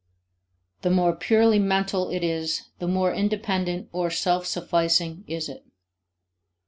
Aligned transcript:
The 0.81 0.89
more 0.89 1.15
purely 1.15 1.59
mental 1.59 2.09
it 2.09 2.23
is, 2.23 2.69
the 2.79 2.87
more 2.87 3.13
independent 3.13 3.87
or 3.91 4.09
self 4.09 4.47
sufficing 4.47 5.23
is 5.27 5.47
it. 5.47 5.63